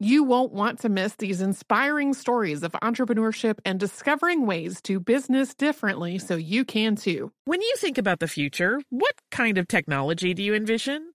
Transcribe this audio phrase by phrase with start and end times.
[0.00, 5.54] You won't want to miss these inspiring stories of entrepreneurship and discovering ways to business
[5.54, 7.32] differently so you can too.
[7.46, 11.14] When you think about the future, what kind of technology do you envision?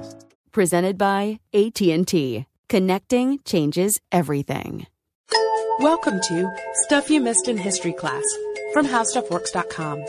[0.51, 2.45] presented by AT&T.
[2.69, 4.87] Connecting changes everything.
[5.79, 6.49] Welcome to
[6.85, 8.23] Stuff You Missed in History class
[8.73, 10.05] from HowStuffWorks.com.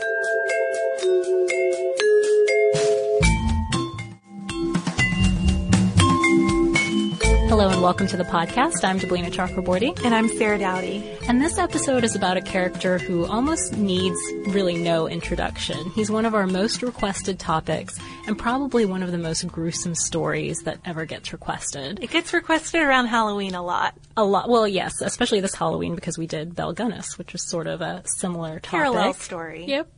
[7.53, 8.83] Hello and welcome to the podcast.
[8.83, 9.95] I'm Deblina Chakraborty.
[10.03, 11.07] And I'm Sarah Dowdy.
[11.27, 15.91] And this episode is about a character who almost needs really no introduction.
[15.91, 20.63] He's one of our most requested topics and probably one of the most gruesome stories
[20.63, 21.99] that ever gets requested.
[22.01, 23.93] It gets requested around Halloween a lot.
[24.17, 24.49] A lot.
[24.49, 28.01] Well, yes, especially this Halloween because we did Belle Gunness, which was sort of a
[28.17, 28.69] similar topic.
[28.71, 29.65] Parallel story.
[29.67, 29.91] Yep.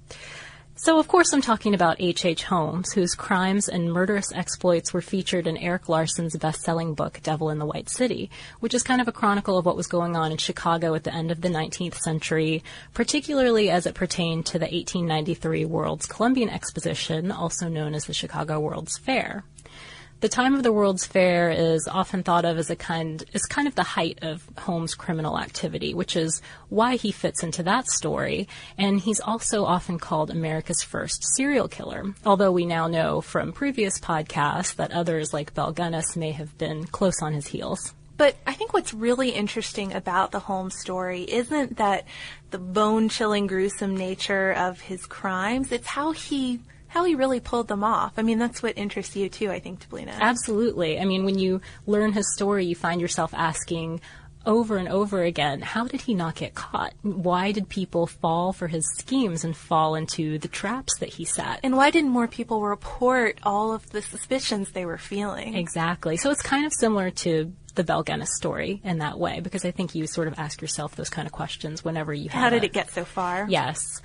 [0.77, 2.25] So, of course, I'm talking about H.H.
[2.25, 2.43] H.
[2.43, 7.59] Holmes, whose crimes and murderous exploits were featured in Erik Larson's best-selling book, Devil in
[7.59, 10.37] the White City, which is kind of a chronicle of what was going on in
[10.37, 12.61] Chicago at the end of the 19th century,
[12.93, 18.59] particularly as it pertained to the 1893 World's Columbian Exposition, also known as the Chicago
[18.59, 19.45] World's Fair.
[20.25, 23.67] The time of the World's Fair is often thought of as a kind is kind
[23.67, 28.47] of the height of Holmes' criminal activity, which is why he fits into that story.
[28.75, 33.99] And he's also often called America's first serial killer, although we now know from previous
[33.99, 37.93] podcasts that others like Belle Gunness may have been close on his heels.
[38.17, 42.07] But I think what's really interesting about the Holmes story isn't that
[42.49, 47.67] the bone chilling, gruesome nature of his crimes, it's how he how he really pulled
[47.67, 48.13] them off.
[48.17, 50.17] I mean, that's what interests you too, I think, Deblina.
[50.19, 50.99] Absolutely.
[50.99, 54.01] I mean, when you learn his story, you find yourself asking
[54.45, 56.93] over and over again, how did he not get caught?
[57.01, 61.59] Why did people fall for his schemes and fall into the traps that he set?
[61.63, 65.55] And why didn't more people report all of the suspicions they were feeling?
[65.55, 66.15] Exactly.
[66.17, 69.95] So it's kind of similar to the Gunness story in that way, because I think
[69.95, 72.41] you sort of ask yourself those kind of questions whenever you have.
[72.41, 73.47] How did a, it get so far?
[73.49, 74.01] Yes.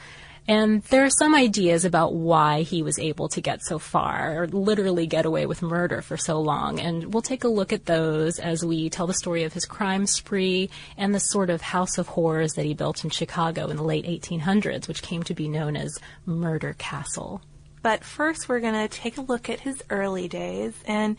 [0.51, 4.49] And there are some ideas about why he was able to get so far, or
[4.49, 6.81] literally get away with murder for so long.
[6.81, 10.09] And we'll take a look at those as we tell the story of his crime
[10.09, 13.85] spree and the sort of house of horrors that he built in Chicago in the
[13.85, 15.97] late 1800s, which came to be known as
[16.27, 17.43] Murder Castle.
[17.83, 21.17] But first, we're going to take a look at his early days and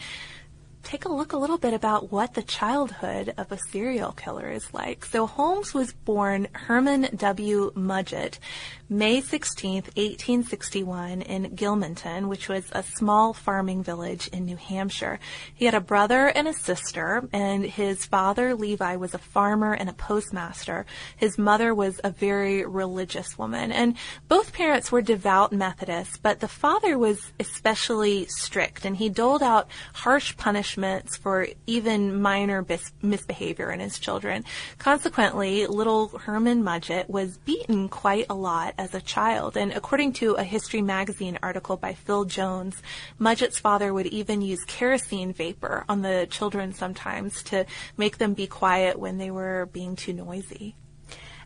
[0.83, 4.74] take a look a little bit about what the childhood of a serial killer is
[4.74, 5.06] like.
[5.06, 7.72] So Holmes was born Herman W.
[7.75, 8.39] Mudgett,
[8.94, 15.18] May 16, 1861 in Gilmanton, which was a small farming village in New Hampshire.
[15.56, 19.88] He had a brother and a sister, and his father, Levi, was a farmer and
[19.88, 20.86] a postmaster.
[21.16, 23.96] His mother was a very religious woman, and
[24.28, 29.70] both parents were devout Methodists, but the father was especially strict, and he doled out
[29.94, 34.44] harsh punishments for even minor bis- misbehavior in his children.
[34.80, 40.33] Consequently, little Herman Mudgett was beaten quite a lot as a child, and according to
[40.33, 42.81] a History Magazine article by Phil Jones,
[43.19, 48.48] Mudgett's father would even use kerosene vapor on the children sometimes to make them be
[48.48, 50.75] quiet when they were being too noisy.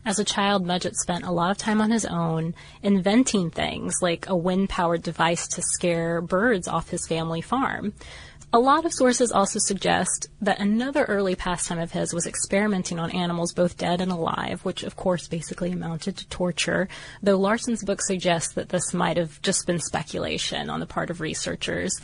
[0.06, 4.26] As a child, Mudgett spent a lot of time on his own inventing things like
[4.28, 7.92] a wind powered device to scare birds off his family farm.
[8.52, 13.10] A lot of sources also suggest that another early pastime of his was experimenting on
[13.10, 16.88] animals both dead and alive, which of course basically amounted to torture,
[17.22, 21.20] though Larson's book suggests that this might have just been speculation on the part of
[21.20, 22.00] researchers.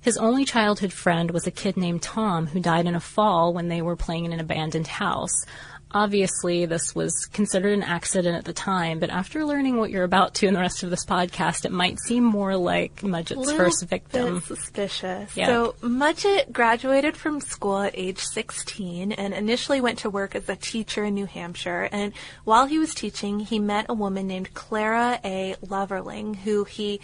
[0.00, 3.68] His only childhood friend was a kid named Tom who died in a fall when
[3.68, 5.44] they were playing in an abandoned house.
[5.92, 10.34] Obviously, this was considered an accident at the time, but after learning what you're about
[10.34, 14.34] to in the rest of this podcast, it might seem more like Mudgett's first victim.
[14.34, 15.34] bit suspicious.
[15.34, 20.56] So Mudgett graduated from school at age 16 and initially went to work as a
[20.56, 21.88] teacher in New Hampshire.
[21.90, 22.12] And
[22.44, 25.54] while he was teaching, he met a woman named Clara A.
[25.66, 27.00] Lovering, who he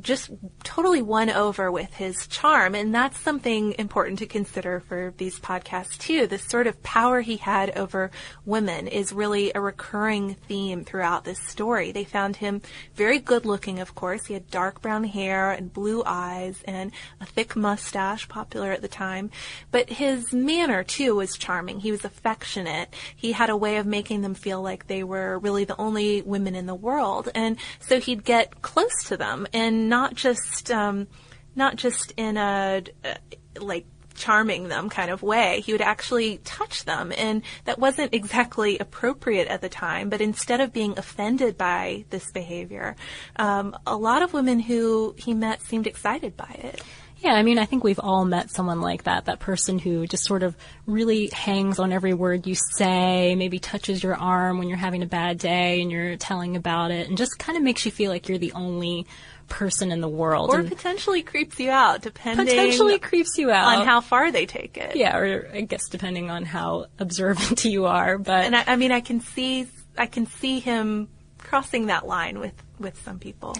[0.00, 0.30] just
[0.62, 2.74] totally won over with his charm.
[2.74, 6.26] And that's something important to consider for these podcasts too.
[6.26, 8.10] This sort of power he had over
[8.44, 11.92] women is really a recurring theme throughout this story.
[11.92, 12.62] They found him
[12.94, 14.26] very good looking, of course.
[14.26, 18.88] He had dark brown hair and blue eyes and a thick mustache, popular at the
[18.88, 19.30] time.
[19.70, 21.80] But his manner too was charming.
[21.80, 22.94] He was affectionate.
[23.14, 26.54] He had a way of making them feel like they were really the only women
[26.54, 27.28] in the world.
[27.34, 31.06] And so he'd get close to them and not just, um,
[31.54, 33.14] not just in a, uh,
[33.60, 35.60] like, charming them kind of way.
[35.60, 40.10] He would actually touch them, and that wasn't exactly appropriate at the time.
[40.10, 42.96] But instead of being offended by this behavior,
[43.36, 46.82] um, a lot of women who he met seemed excited by it.
[47.20, 50.24] Yeah, I mean, I think we've all met someone like that, that person who just
[50.24, 54.78] sort of really hangs on every word you say, maybe touches your arm when you're
[54.78, 57.90] having a bad day and you're telling about it, and just kind of makes you
[57.90, 59.06] feel like you're the only
[59.48, 60.50] person in the world.
[60.50, 63.78] Or and potentially creeps you out, depending potentially creeps you out.
[63.78, 64.96] on how far they take it.
[64.96, 68.92] yeah, or I guess depending on how observant you are, but And I, I mean,
[68.92, 69.66] I can see,
[69.96, 71.08] I can see him
[71.38, 73.56] crossing that line with with some people.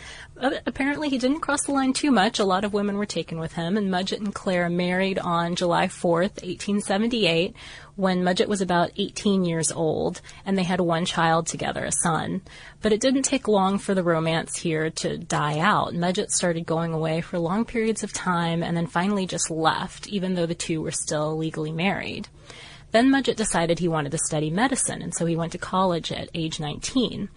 [0.67, 2.39] Apparently, he didn't cross the line too much.
[2.39, 5.87] A lot of women were taken with him, and Mudgett and Clara married on July
[5.87, 7.55] 4th, 1878,
[7.97, 12.43] when Mudgett was about 18 years old, and they had one child together, a son.
[12.81, 15.95] But it didn't take long for the romance here to die out.
[15.95, 20.35] Mudgett started going away for long periods of time, and then finally just left, even
[20.35, 22.29] though the two were still legally married.
[22.91, 26.31] Then Mudgett decided he wanted to study medicine, and so he went to college at
[26.33, 27.29] age 19.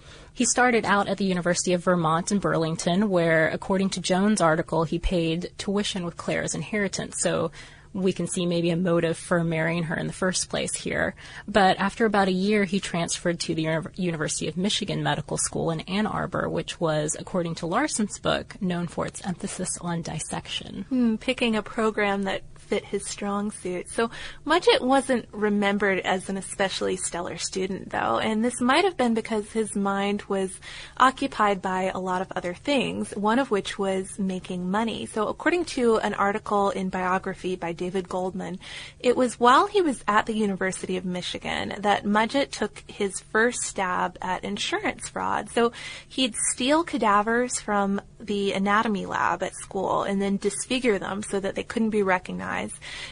[0.41, 4.85] He started out at the University of Vermont in Burlington, where, according to Jones' article,
[4.85, 7.17] he paid tuition with Clara's inheritance.
[7.19, 7.51] So
[7.93, 11.13] we can see maybe a motive for marrying her in the first place here.
[11.47, 15.69] But after about a year, he transferred to the Uni- University of Michigan Medical School
[15.69, 20.85] in Ann Arbor, which was, according to Larson's book, known for its emphasis on dissection.
[20.89, 23.89] Hmm, picking a program that fit his strong suit.
[23.89, 24.09] So
[24.45, 29.51] Mudgett wasn't remembered as an especially stellar student, though, and this might have been because
[29.51, 30.57] his mind was
[30.95, 35.05] occupied by a lot of other things, one of which was making money.
[35.05, 38.57] So according to an article in biography by David Goldman,
[39.01, 43.63] it was while he was at the University of Michigan that Mudgett took his first
[43.63, 45.49] stab at insurance fraud.
[45.49, 45.73] So
[46.07, 51.55] he'd steal cadavers from the anatomy lab at school and then disfigure them so that
[51.55, 52.60] they couldn't be recognized.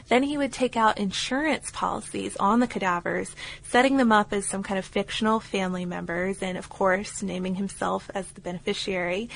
[0.07, 4.63] Then he would take out insurance policies on the cadavers, setting them up as some
[4.63, 9.29] kind of fictional family members and of course naming himself as the beneficiary.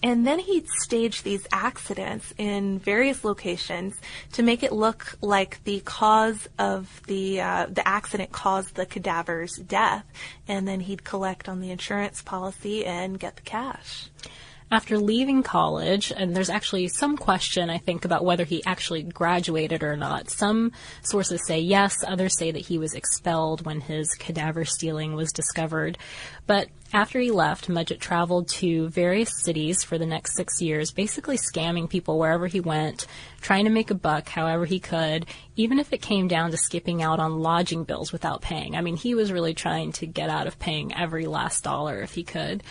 [0.00, 4.00] And then he'd stage these accidents in various locations
[4.32, 9.56] to make it look like the cause of the uh, the accident caused the cadaver's
[9.56, 10.06] death,
[10.46, 14.08] and then he'd collect on the insurance policy and get the cash.
[14.70, 19.82] After leaving college, and there's actually some question, I think, about whether he actually graduated
[19.82, 20.28] or not.
[20.28, 25.32] Some sources say yes, others say that he was expelled when his cadaver stealing was
[25.32, 25.96] discovered.
[26.46, 31.38] But after he left, Mudgett traveled to various cities for the next six years, basically
[31.38, 33.06] scamming people wherever he went,
[33.40, 35.24] trying to make a buck however he could,
[35.56, 38.76] even if it came down to skipping out on lodging bills without paying.
[38.76, 42.12] I mean, he was really trying to get out of paying every last dollar if
[42.12, 42.62] he could.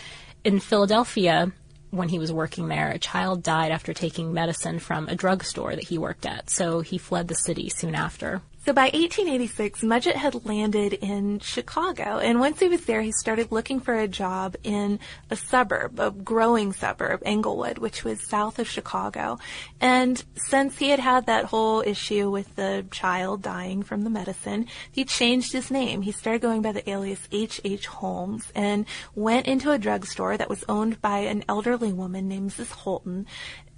[0.44, 1.52] In Philadelphia,
[1.90, 5.88] when he was working there, a child died after taking medicine from a drugstore that
[5.88, 8.42] he worked at, so he fled the city soon after.
[8.68, 13.50] So by 1886, Mudgett had landed in Chicago, and once he was there, he started
[13.50, 18.68] looking for a job in a suburb, a growing suburb, Englewood, which was south of
[18.68, 19.38] Chicago.
[19.80, 24.66] And since he had had that whole issue with the child dying from the medicine,
[24.92, 26.02] he changed his name.
[26.02, 27.62] He started going by the alias H.
[27.64, 27.86] H.
[27.86, 28.84] Holmes and
[29.14, 32.72] went into a drugstore that was owned by an elderly woman named Mrs.
[32.72, 33.24] Holton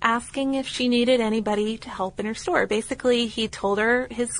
[0.02, 2.66] asking if she needed anybody to help in her store.
[2.66, 4.30] Basically, he told her his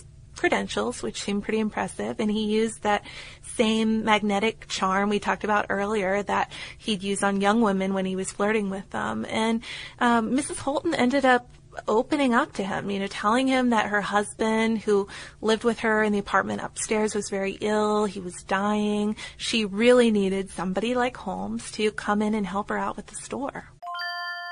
[0.41, 3.05] credentials, which seemed pretty impressive, and he used that
[3.43, 8.17] same magnetic charm we talked about earlier that he'd use on young women when he
[8.17, 9.27] was flirting with them.
[9.29, 9.63] And
[9.99, 10.57] um, Mrs.
[10.57, 11.47] Holton ended up
[11.87, 15.09] opening up to him, you know, telling him that her husband, who
[15.43, 18.07] lived with her in the apartment upstairs, was very ill.
[18.07, 19.17] He was dying.
[19.37, 23.17] She really needed somebody like Holmes to come in and help her out with the
[23.17, 23.69] store.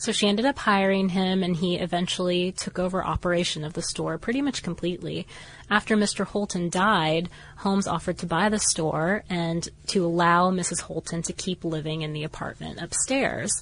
[0.00, 4.16] So she ended up hiring him, and he eventually took over operation of the store
[4.16, 5.26] pretty much completely.
[5.68, 6.24] After Mr.
[6.24, 7.28] Holton died,
[7.58, 10.82] Holmes offered to buy the store and to allow Mrs.
[10.82, 13.60] Holton to keep living in the apartment upstairs.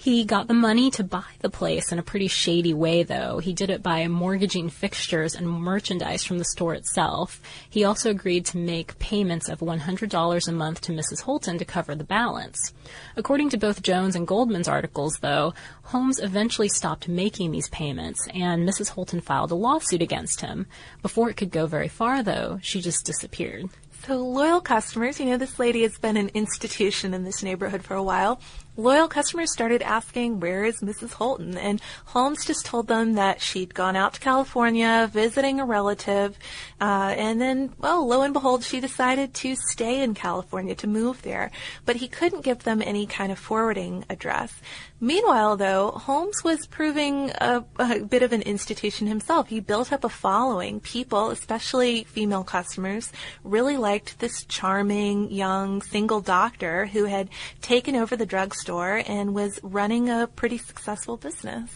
[0.00, 3.36] He got the money to buy the place in a pretty shady way, though.
[3.36, 7.38] He did it by mortgaging fixtures and merchandise from the store itself.
[7.68, 11.20] He also agreed to make payments of $100 a month to Mrs.
[11.20, 12.72] Holton to cover the balance.
[13.14, 15.52] According to both Jones and Goldman's articles, though,
[15.82, 18.88] Holmes eventually stopped making these payments, and Mrs.
[18.88, 20.66] Holton filed a lawsuit against him.
[21.02, 23.68] Before it could go very far, though, she just disappeared.
[24.06, 27.94] So loyal customers, you know, this lady has been an institution in this neighborhood for
[27.94, 28.40] a while.
[28.80, 31.12] Loyal customers started asking, where is Mrs.
[31.12, 31.58] Holton?
[31.58, 36.38] And Holmes just told them that she'd gone out to California visiting a relative.
[36.80, 41.20] Uh, and then, well, lo and behold, she decided to stay in California, to move
[41.20, 41.50] there.
[41.84, 44.50] But he couldn't give them any kind of forwarding address.
[44.98, 49.48] Meanwhile, though, Holmes was proving a, a, bit of an institution himself.
[49.48, 50.80] He built up a following.
[50.80, 53.12] People, especially female customers,
[53.44, 57.28] really liked this charming, young, single doctor who had
[57.60, 61.70] taken over the drugstore and was running a pretty successful business.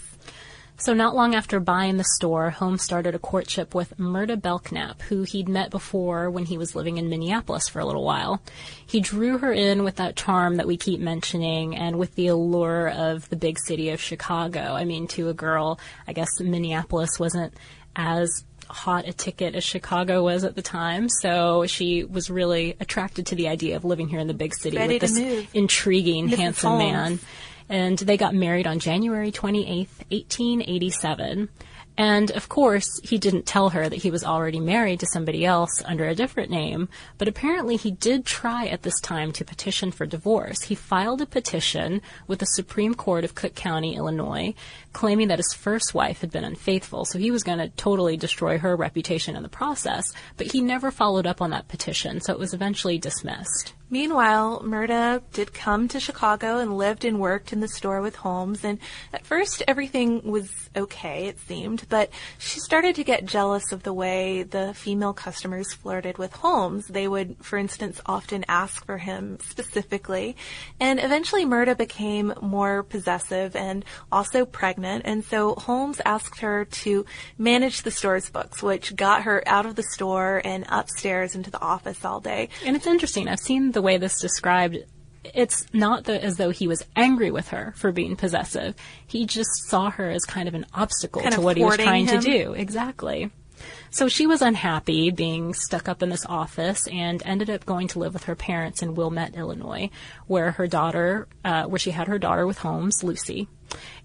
[0.76, 5.22] So not long after buying the store, Holmes started a courtship with Myrta Belknap, who
[5.22, 8.42] he'd met before when he was living in Minneapolis for a little while.
[8.84, 12.88] He drew her in with that charm that we keep mentioning and with the allure
[12.88, 14.60] of the big city of Chicago.
[14.60, 17.54] I mean, to a girl, I guess Minneapolis wasn't
[17.94, 23.26] as hot a ticket as Chicago was at the time, so she was really attracted
[23.26, 25.48] to the idea of living here in the big city Ready with this move.
[25.54, 27.18] intriguing, handsome man
[27.68, 31.48] and they got married on January 28th, 1887.
[31.96, 35.82] And of course, he didn't tell her that he was already married to somebody else
[35.84, 40.04] under a different name, but apparently he did try at this time to petition for
[40.04, 40.62] divorce.
[40.62, 44.54] He filed a petition with the Supreme Court of Cook County, Illinois,
[44.92, 48.58] claiming that his first wife had been unfaithful, so he was going to totally destroy
[48.58, 52.38] her reputation in the process, but he never followed up on that petition, so it
[52.40, 53.72] was eventually dismissed.
[53.90, 58.64] Meanwhile, Myrta did come to Chicago and lived and worked in the store with Holmes.
[58.64, 58.78] And
[59.12, 63.92] at first, everything was okay, it seemed, but she started to get jealous of the
[63.92, 66.86] way the female customers flirted with Holmes.
[66.86, 70.36] They would, for instance, often ask for him specifically.
[70.80, 75.02] And eventually, Myrta became more possessive and also pregnant.
[75.04, 77.04] And so Holmes asked her to
[77.38, 81.60] manage the store's books, which got her out of the store and upstairs into the
[81.60, 82.48] office all day.
[82.64, 83.28] And it's interesting.
[83.28, 84.78] I've seen the way this described.
[85.34, 88.74] It's not the, as though he was angry with her for being possessive.
[89.06, 92.06] He just saw her as kind of an obstacle Kind to what he was trying
[92.06, 92.20] him.
[92.20, 92.52] to do.
[92.52, 93.30] Exactly.
[93.90, 97.98] So she was unhappy being stuck up in this office and ended up going to
[97.98, 99.90] live with her parents in Wilmette, Illinois,
[100.26, 103.48] where her daughter, uh, where she had her daughter with Holmes, Lucy.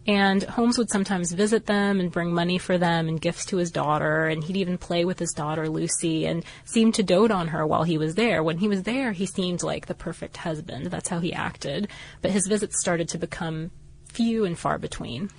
[0.08, 3.72] And Holmes would sometimes visit them and bring money for them and gifts to his
[3.72, 7.66] daughter, and he'd even play with his daughter Lucy and seemed to dote on her
[7.68, 8.42] while he was there.
[8.42, 10.88] When he was there, he seemed like the perfect husband.
[10.88, 11.90] That's how he acted.
[12.22, 13.72] But his visits started to become
[14.06, 15.30] few and far between.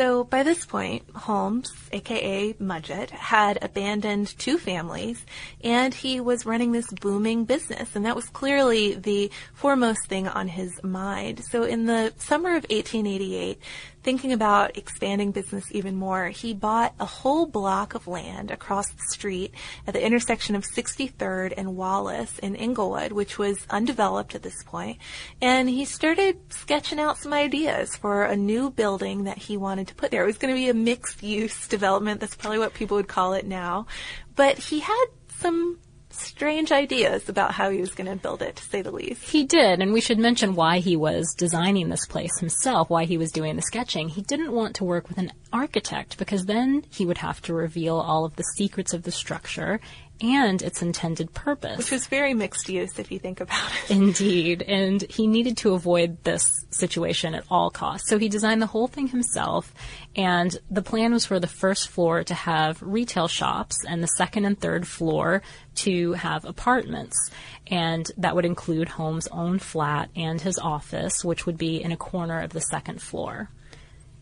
[0.00, 5.26] So by this point, Holmes, aka Mudgett, had abandoned two families
[5.62, 10.48] and he was running this booming business and that was clearly the foremost thing on
[10.48, 11.44] his mind.
[11.44, 13.60] So in the summer of 1888,
[14.02, 19.02] thinking about expanding business even more, he bought a whole block of land across the
[19.10, 19.54] street
[19.86, 24.98] at the intersection of 63rd and Wallace in Englewood, which was undeveloped at this point.
[25.40, 29.94] And he started sketching out some ideas for a new building that he wanted to
[29.94, 30.22] put there.
[30.22, 32.20] It was going to be a mixed use development.
[32.20, 33.86] That's probably what people would call it now.
[34.34, 35.78] But he had some
[36.10, 39.22] strange ideas about how he was going to build it, to say the least.
[39.22, 43.18] He did, and we should mention why he was designing this place himself, why he
[43.18, 44.08] was doing the sketching.
[44.08, 47.96] He didn't want to work with an architect because then he would have to reveal
[47.96, 49.80] all of the secrets of the structure
[50.20, 51.78] and its intended purpose.
[51.78, 53.90] Which was very mixed use if you think about it.
[53.90, 58.08] Indeed, and he needed to avoid this situation at all costs.
[58.08, 59.72] So he designed the whole thing himself,
[60.14, 64.44] and the plan was for the first floor to have retail shops and the second
[64.44, 65.42] and third floor
[65.76, 67.30] to have apartments.
[67.66, 71.96] And that would include Holmes' own flat and his office, which would be in a
[71.96, 73.50] corner of the second floor.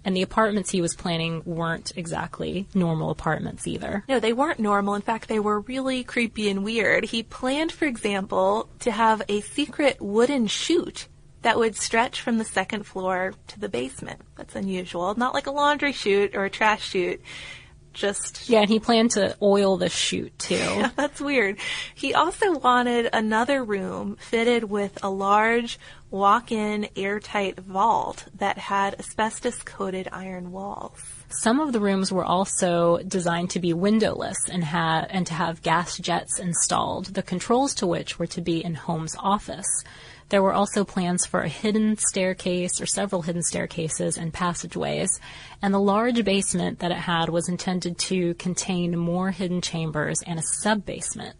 [0.08, 4.04] And the apartments he was planning weren't exactly normal apartments either.
[4.08, 4.94] No, they weren't normal.
[4.94, 7.04] In fact, they were really creepy and weird.
[7.04, 11.08] He planned, for example, to have a secret wooden chute
[11.42, 14.22] that would stretch from the second floor to the basement.
[14.34, 15.14] That's unusual.
[15.14, 17.20] Not like a laundry chute or a trash chute.
[17.92, 20.54] Just Yeah, and he planned to oil the chute too.
[20.78, 21.58] Yeah, that's weird.
[21.94, 25.78] He also wanted another room fitted with a large
[26.10, 31.17] walk-in airtight vault that had asbestos-coated iron walls.
[31.30, 35.62] Some of the rooms were also designed to be windowless and ha- and to have
[35.62, 39.84] gas jets installed, the controls to which were to be in Holmes' office.
[40.30, 45.20] There were also plans for a hidden staircase or several hidden staircases and passageways,
[45.60, 50.38] and the large basement that it had was intended to contain more hidden chambers and
[50.38, 51.36] a sub-basement.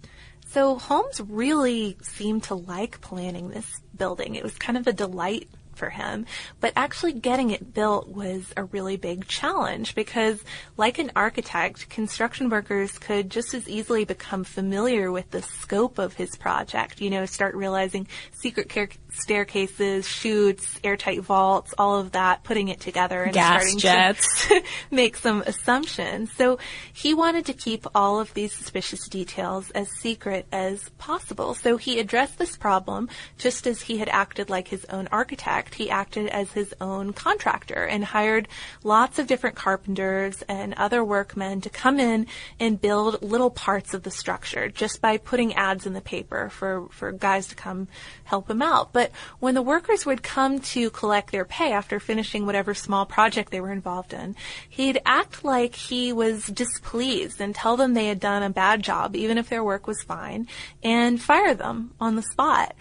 [0.49, 4.35] So Holmes really seemed to like planning this building.
[4.35, 5.49] It was kind of a delight
[5.79, 6.27] for him,
[6.61, 10.45] but actually getting it built was a really big challenge because
[10.77, 16.15] like an architect, construction workers could just as easily become familiar with the scope of
[16.15, 18.89] his project, you know, start realizing secret car-
[19.19, 24.49] staircases, chutes, airtight vaults, all of that, putting it together and Gas starting jets.
[24.49, 26.33] to make some assumptions.
[26.33, 26.59] So
[26.93, 31.55] he wanted to keep all of these suspicious details as secret as possible.
[31.55, 35.75] So he addressed this problem just as he had acted like his own architect.
[35.75, 38.49] He acted as his own contractor and hired
[38.83, 42.27] lots of different carpenters and other workmen to come in
[42.59, 46.89] and build little parts of the structure just by putting ads in the paper for,
[46.91, 47.89] for guys to come
[48.25, 48.93] help him out.
[48.93, 49.08] But
[49.39, 53.61] when the workers would come to collect their pay after finishing whatever small project they
[53.61, 54.37] were involved in,
[54.69, 59.17] he'd act like he was displeased and tell them they had done a bad job,
[59.17, 60.47] even if their work was fine,
[60.83, 62.75] and fire them on the spot.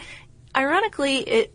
[0.55, 1.53] Ironically, it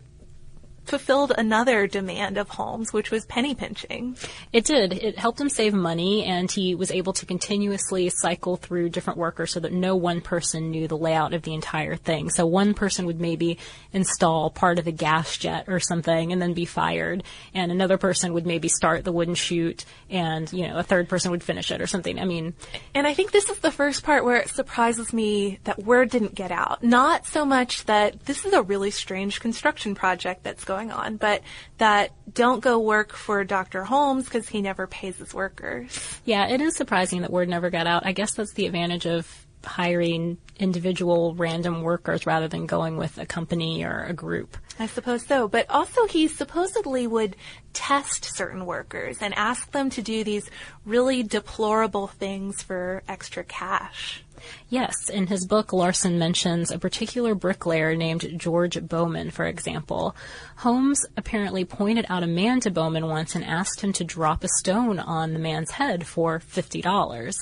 [0.85, 4.17] fulfilled another demand of Holmes, which was penny pinching.
[4.51, 4.93] It did.
[4.93, 9.51] It helped him save money, and he was able to continuously cycle through different workers
[9.51, 12.29] so that no one person knew the layout of the entire thing.
[12.29, 13.57] So one person would maybe
[13.91, 18.33] install part of the gas jet or something and then be fired, and another person
[18.33, 21.81] would maybe start the wooden chute, and, you know, a third person would finish it
[21.81, 22.19] or something.
[22.19, 22.53] I mean,
[22.93, 26.35] And I think this is the first part where it surprises me that word didn't
[26.35, 26.83] get out.
[26.83, 31.41] Not so much that this is a really strange construction project that's going on, but
[31.77, 33.83] that don't go work for Dr.
[33.83, 36.19] Holmes because he never pays his workers.
[36.25, 38.05] yeah, it is surprising that word never got out.
[38.05, 43.25] I guess that's the advantage of hiring individual random workers rather than going with a
[43.25, 44.57] company or a group.
[44.79, 45.47] I suppose so.
[45.47, 47.35] But also, he supposedly would
[47.73, 50.49] test certain workers and ask them to do these
[50.85, 54.22] really deplorable things for extra cash.
[54.69, 60.15] Yes, in his book, Larson mentions a particular bricklayer named George Bowman, for example.
[60.57, 64.47] Holmes apparently pointed out a man to Bowman once and asked him to drop a
[64.47, 67.33] stone on the man's head for $50.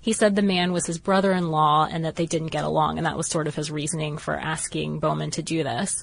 [0.00, 3.16] He said the man was his brother-in-law and that they didn't get along, and that
[3.16, 6.02] was sort of his reasoning for asking Bowman to do this.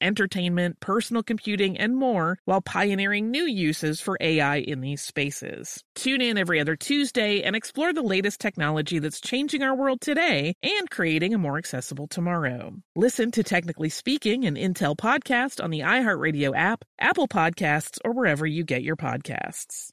[0.00, 5.82] entertainment, personal computing, and more while pioneering new uses for AI in these spaces.
[5.94, 10.54] Tune in every other Tuesday and explore the latest technology that's changing our world today
[10.62, 12.74] and creating a more accessible tomorrow.
[12.96, 18.46] Listen to Technically Speaking, an Intel podcast on the iHeartRadio app, Apple Podcasts, or wherever
[18.46, 19.88] you get your podcasts.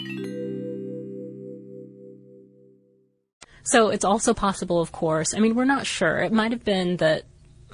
[3.63, 5.33] So it's also possible, of course.
[5.33, 6.19] I mean, we're not sure.
[6.19, 7.23] It might have been that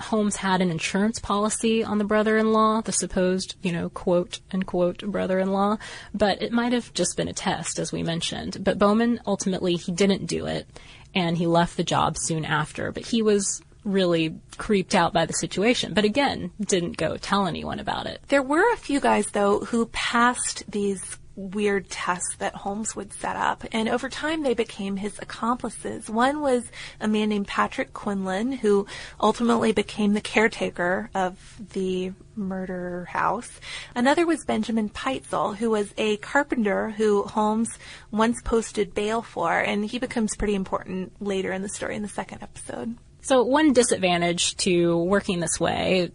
[0.03, 5.77] Holmes had an insurance policy on the brother-in-law, the supposed, you know, quote unquote brother-in-law,
[6.13, 8.63] but it might have just been a test, as we mentioned.
[8.63, 10.67] But Bowman ultimately he didn't do it,
[11.15, 12.91] and he left the job soon after.
[12.91, 17.79] But he was really creeped out by the situation, but again, didn't go tell anyone
[17.79, 18.21] about it.
[18.29, 23.35] There were a few guys though who passed these weird tests that Holmes would set
[23.35, 23.63] up.
[23.71, 26.09] And over time, they became his accomplices.
[26.09, 28.85] One was a man named Patrick Quinlan, who
[29.19, 33.59] ultimately became the caretaker of the murder house.
[33.95, 37.77] Another was Benjamin Pitezel, who was a carpenter who Holmes
[38.11, 42.07] once posted bail for, and he becomes pretty important later in the story in the
[42.07, 42.95] second episode.
[43.23, 46.11] So one disadvantage to working this way,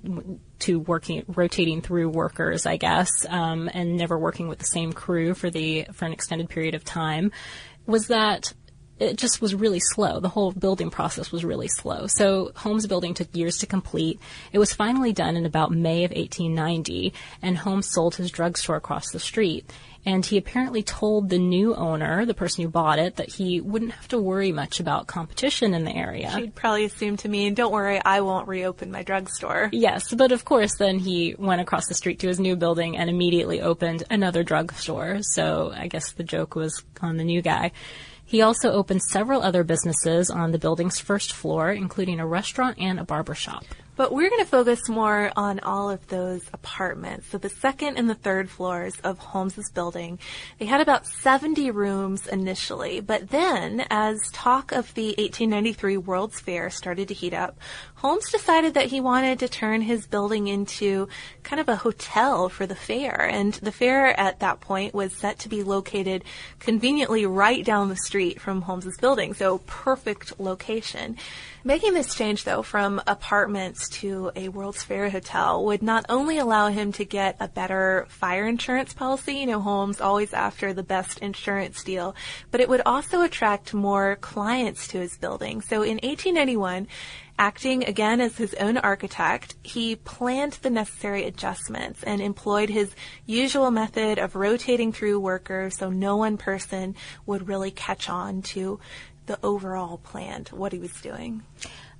[0.60, 5.32] to working rotating through workers, I guess, um, and never working with the same crew
[5.32, 7.32] for the for an extended period of time,
[7.86, 8.52] was that
[8.98, 10.20] it just was really slow.
[10.20, 12.06] The whole building process was really slow.
[12.08, 14.20] So Holmes building took years to complete.
[14.52, 19.10] It was finally done in about May of 1890, and Holmes sold his drugstore across
[19.12, 19.70] the street
[20.08, 23.92] and he apparently told the new owner, the person who bought it, that he wouldn't
[23.92, 26.32] have to worry much about competition in the area.
[26.34, 29.68] She'd probably assume to me, don't worry, I won't reopen my drugstore.
[29.70, 33.10] Yes, but of course then he went across the street to his new building and
[33.10, 35.18] immediately opened another drugstore.
[35.20, 37.72] So I guess the joke was on the new guy.
[38.24, 42.98] He also opened several other businesses on the building's first floor, including a restaurant and
[42.98, 43.64] a barber shop.
[43.98, 47.26] But we're going to focus more on all of those apartments.
[47.30, 50.20] So the second and the third floors of Holmes's building,
[50.60, 53.00] they had about 70 rooms initially.
[53.00, 57.58] But then, as talk of the 1893 World's Fair started to heat up,
[57.96, 61.08] Holmes decided that he wanted to turn his building into
[61.42, 63.28] kind of a hotel for the fair.
[63.28, 66.22] And the fair at that point was set to be located
[66.60, 69.34] conveniently right down the street from Holmes's building.
[69.34, 71.16] So perfect location.
[71.64, 76.68] Making this change, though, from apartments to a World's Fair hotel would not only allow
[76.68, 81.18] him to get a better fire insurance policy, you know, Holmes always after the best
[81.18, 82.14] insurance deal,
[82.52, 85.60] but it would also attract more clients to his building.
[85.60, 86.86] So in 1891,
[87.40, 92.94] acting again as his own architect, he planned the necessary adjustments and employed his
[93.26, 96.94] usual method of rotating through workers so no one person
[97.26, 98.78] would really catch on to
[99.28, 101.42] the overall plan, what he was doing.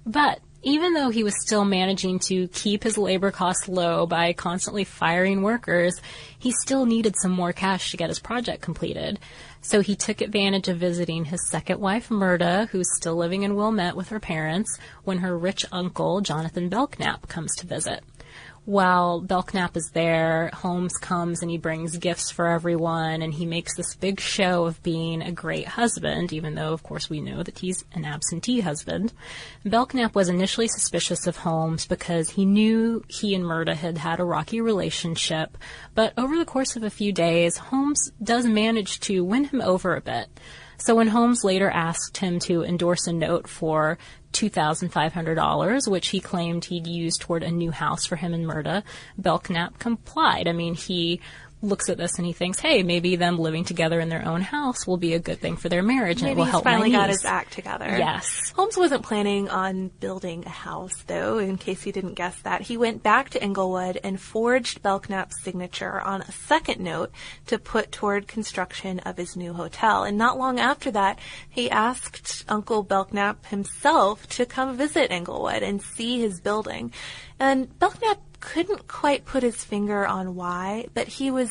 [0.05, 4.83] But even though he was still managing to keep his labor costs low by constantly
[4.83, 6.01] firing workers,
[6.37, 9.21] he still needed some more cash to get his project completed.
[9.61, 13.97] So he took advantage of visiting his second wife, Myrta, who's still living in Wilmette
[13.97, 18.03] with her parents, when her rich uncle, Jonathan Belknap, comes to visit
[18.69, 23.75] while Belknap is there, Holmes comes and he brings gifts for everyone and he makes
[23.75, 27.61] this big show of being a great husband, even though, of course, we know that
[27.61, 29.15] he's an absentee husband.
[29.65, 34.25] Belknap was initially suspicious of Holmes because he knew he and Myrta had had a
[34.25, 35.57] rocky relationship,
[35.95, 39.97] but over the course of a few days, Holmes does manage to win him over
[39.97, 40.29] a bit.
[40.81, 43.99] So when Holmes later asked him to endorse a note for
[44.33, 48.83] $2,500, which he claimed he'd use toward a new house for him and Myrta,
[49.17, 50.47] Belknap complied.
[50.49, 51.21] I mean, he
[51.61, 54.87] looks at this and he thinks, hey, maybe them living together in their own house
[54.87, 57.09] will be a good thing for their marriage maybe and it will help finally got
[57.09, 57.87] his act together.
[57.87, 58.53] Yes.
[58.55, 62.63] Holmes wasn't planning on building a house, though, in case you didn't guess that.
[62.63, 67.11] He went back to Englewood and forged Belknap's signature on a second note
[67.47, 70.05] to put toward construction of his new hotel.
[70.05, 71.19] And not long after that,
[71.49, 76.93] he asked Uncle Belknap himself to come visit Englewood and see his building.
[77.41, 81.51] And Belknap couldn't quite put his finger on why, but he was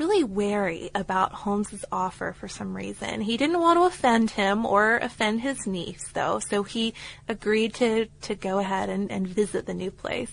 [0.00, 3.20] really wary about Holmes's offer for some reason.
[3.20, 6.94] He didn't want to offend him or offend his niece, though, so he
[7.28, 10.32] agreed to, to go ahead and, and visit the new place.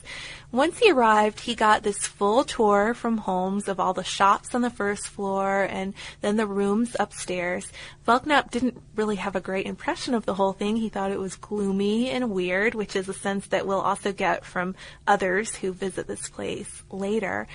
[0.53, 4.61] Once he arrived, he got this full tour from Holmes of all the shops on
[4.61, 7.69] the first floor and then the rooms upstairs.
[8.05, 10.77] Belknap didn't really have a great impression of the whole thing.
[10.77, 14.45] He thought it was gloomy and weird, which is a sense that we'll also get
[14.45, 14.75] from
[15.05, 17.47] others who visit this place later.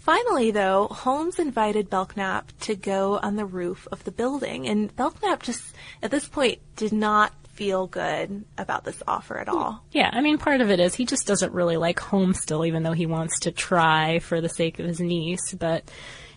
[0.00, 5.42] Finally, though, Holmes invited Belknap to go on the roof of the building, and Belknap
[5.42, 5.62] just,
[6.02, 9.84] at this point, did not feel good about this offer at all.
[9.92, 12.82] Yeah, I mean, part of it is he just doesn't really like Holmes still, even
[12.82, 15.84] though he wants to try for the sake of his niece, but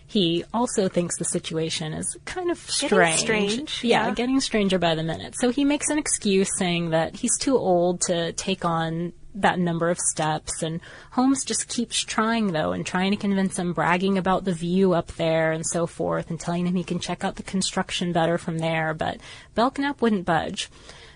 [0.06, 3.20] he also thinks the situation is kind of strange.
[3.20, 4.14] strange, yeah, yeah.
[4.14, 5.34] getting stranger by the minute.
[5.38, 9.90] So he makes an excuse saying that he's too old to take on that number
[9.90, 10.80] of steps and
[11.12, 15.08] Holmes just keeps trying though and trying to convince him bragging about the view up
[15.12, 18.58] there and so forth and telling him he can check out the construction better from
[18.58, 19.18] there but
[19.54, 20.70] Belknap wouldn't budge.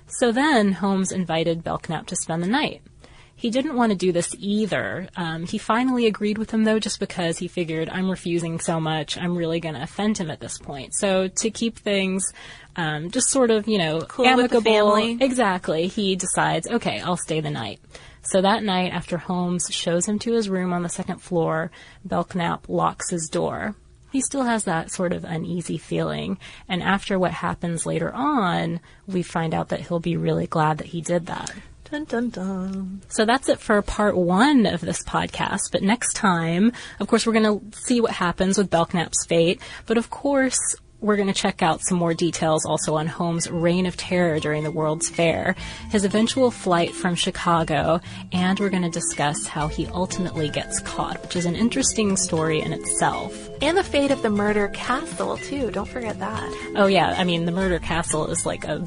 [0.07, 2.83] So then Holmes invited Belknap to spend the night.
[3.39, 5.09] He didn't want to do this either.
[5.17, 9.17] Um, he finally agreed with him though, just because he figured I'm refusing so much,
[9.17, 10.93] I'm really going to offend him at this point.
[10.93, 12.33] So to keep things
[12.75, 17.51] um, just sort of, you know, Cool amicable, exactly, he decides, okay, I'll stay the
[17.51, 17.81] night.
[18.23, 21.71] So that night, after Holmes shows him to his room on the second floor,
[22.05, 23.77] Belknap locks his door.
[24.11, 29.23] He still has that sort of uneasy feeling, and after what happens later on, we
[29.23, 31.53] find out that he'll be really glad that he did that.
[31.91, 33.03] Dun dun dun.
[33.09, 35.73] So that's it for part one of this podcast.
[35.73, 39.61] But next time, of course, we're going to see what happens with Belknap's fate.
[39.87, 40.59] But of course,
[41.01, 44.65] we're going to check out some more details also on Holmes' reign of terror during
[44.65, 45.55] the World's Fair,
[45.91, 48.01] his eventual flight from Chicago,
[48.33, 52.61] and we're going to discuss how he ultimately gets caught, which is an interesting story
[52.61, 53.49] in itself.
[53.63, 55.71] And the fate of the murder castle, too.
[55.71, 56.73] Don't forget that.
[56.77, 58.85] Oh yeah, I mean, the Murder Castle is like a,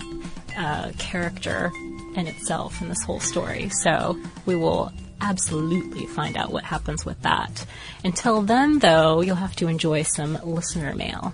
[0.57, 1.71] a character
[2.15, 3.69] in itself in this whole story.
[3.69, 7.65] So we will absolutely find out what happens with that.
[8.03, 11.33] Until then, though, you'll have to enjoy some listener mail.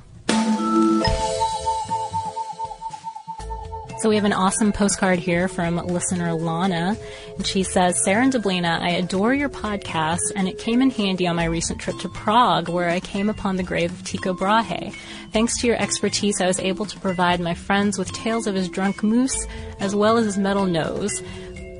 [4.07, 6.95] So we have an awesome postcard here from listener Lana,
[7.35, 11.27] and she says, Sarah and Deblina, I adore your podcast, and it came in handy
[11.27, 14.93] on my recent trip to Prague, where I came upon the grave of Tycho Brahe.
[15.33, 18.69] Thanks to your expertise, I was able to provide my friends with tales of his
[18.69, 19.45] drunk moose,
[19.81, 21.21] as well as his metal nose.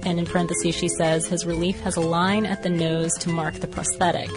[0.04, 3.54] And in parentheses, she says, his relief has a line at the nose to mark
[3.54, 4.30] the prosthetic.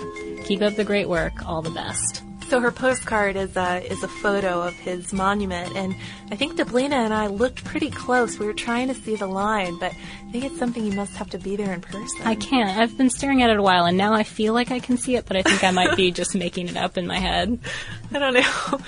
[0.45, 1.45] Keep up the great work.
[1.45, 2.23] All the best.
[2.51, 5.95] So her postcard is a is a photo of his monument, and
[6.33, 8.41] I think Deblina and I looked pretty close.
[8.41, 11.31] We were trying to see the line, but I think it's something you must have
[11.31, 12.23] to be there in person.
[12.25, 12.77] I can't.
[12.77, 15.15] I've been staring at it a while, and now I feel like I can see
[15.15, 17.57] it, but I think I might be just making it up in my head.
[18.13, 18.81] I don't know.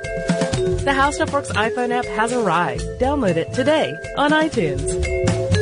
[0.85, 2.83] The How Stuff Works iPhone app has arrived.
[2.99, 5.62] Download it today on iTunes.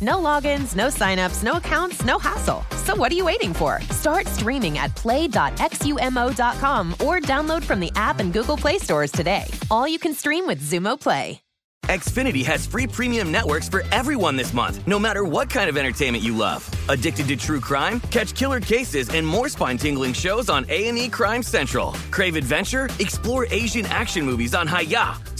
[0.00, 2.64] No logins, no signups, no accounts, no hassle.
[2.84, 3.80] So what are you waiting for?
[3.90, 9.44] Start streaming at play.xumo.com or download from the app and Google Play stores today.
[9.70, 11.40] All you can stream with Xumo Play.
[11.86, 16.24] Xfinity has free premium networks for everyone this month, no matter what kind of entertainment
[16.24, 16.66] you love.
[16.88, 18.00] Addicted to true crime?
[18.10, 21.92] Catch killer cases and more spine-tingling shows on A&E Crime Central.
[22.10, 22.88] Crave adventure?
[23.00, 25.33] Explore Asian action movies on Hi-YAH.